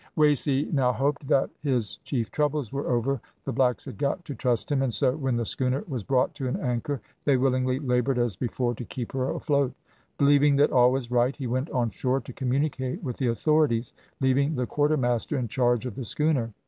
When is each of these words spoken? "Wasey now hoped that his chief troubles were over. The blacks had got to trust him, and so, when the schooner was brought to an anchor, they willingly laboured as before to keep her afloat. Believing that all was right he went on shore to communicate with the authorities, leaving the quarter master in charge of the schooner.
"Wasey 0.17 0.65
now 0.73 0.91
hoped 0.91 1.27
that 1.27 1.51
his 1.61 1.97
chief 1.97 2.31
troubles 2.31 2.73
were 2.73 2.87
over. 2.91 3.21
The 3.45 3.53
blacks 3.53 3.85
had 3.85 3.99
got 3.99 4.25
to 4.25 4.33
trust 4.33 4.71
him, 4.71 4.81
and 4.81 4.91
so, 4.91 5.15
when 5.15 5.35
the 5.35 5.45
schooner 5.45 5.83
was 5.87 6.03
brought 6.03 6.33
to 6.33 6.47
an 6.47 6.57
anchor, 6.59 6.99
they 7.23 7.37
willingly 7.37 7.77
laboured 7.77 8.17
as 8.17 8.35
before 8.35 8.73
to 8.73 8.83
keep 8.83 9.11
her 9.11 9.29
afloat. 9.29 9.73
Believing 10.17 10.55
that 10.55 10.71
all 10.71 10.91
was 10.91 11.11
right 11.11 11.35
he 11.35 11.45
went 11.45 11.69
on 11.69 11.91
shore 11.91 12.19
to 12.21 12.33
communicate 12.33 13.03
with 13.03 13.17
the 13.17 13.27
authorities, 13.27 13.93
leaving 14.19 14.55
the 14.55 14.65
quarter 14.65 14.97
master 14.97 15.37
in 15.37 15.47
charge 15.47 15.85
of 15.85 15.93
the 15.93 16.03
schooner. 16.05 16.51